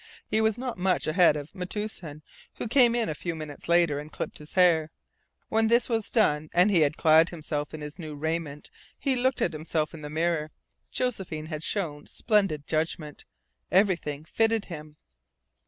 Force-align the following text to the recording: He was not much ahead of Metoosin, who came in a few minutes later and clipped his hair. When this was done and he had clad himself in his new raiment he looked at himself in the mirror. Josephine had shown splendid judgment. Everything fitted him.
He 0.25 0.41
was 0.41 0.57
not 0.57 0.79
much 0.79 1.05
ahead 1.05 1.35
of 1.37 1.53
Metoosin, 1.53 2.23
who 2.55 2.67
came 2.67 2.95
in 2.95 3.07
a 3.07 3.13
few 3.13 3.35
minutes 3.35 3.69
later 3.69 3.99
and 3.99 4.11
clipped 4.11 4.39
his 4.39 4.55
hair. 4.55 4.89
When 5.47 5.67
this 5.67 5.89
was 5.89 6.09
done 6.09 6.49
and 6.55 6.71
he 6.71 6.79
had 6.81 6.97
clad 6.97 7.29
himself 7.29 7.71
in 7.71 7.81
his 7.81 7.99
new 7.99 8.15
raiment 8.15 8.71
he 8.97 9.15
looked 9.15 9.43
at 9.43 9.53
himself 9.53 9.93
in 9.93 10.01
the 10.01 10.09
mirror. 10.09 10.49
Josephine 10.91 11.45
had 11.45 11.61
shown 11.61 12.07
splendid 12.07 12.65
judgment. 12.65 13.25
Everything 13.71 14.25
fitted 14.25 14.65
him. 14.65 14.97